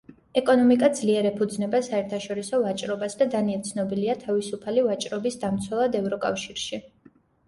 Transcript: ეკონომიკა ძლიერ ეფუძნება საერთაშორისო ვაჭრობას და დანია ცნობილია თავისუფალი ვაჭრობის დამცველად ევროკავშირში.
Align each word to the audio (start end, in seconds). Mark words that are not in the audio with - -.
ეკონომიკა 0.39 0.87
ძლიერ 0.99 1.25
ეფუძნება 1.29 1.81
საერთაშორისო 1.87 2.59
ვაჭრობას 2.63 3.15
და 3.19 3.27
დანია 3.33 3.59
ცნობილია 3.67 4.15
თავისუფალი 4.23 4.87
ვაჭრობის 4.87 5.37
დამცველად 5.45 5.99
ევროკავშირში. 6.01 6.81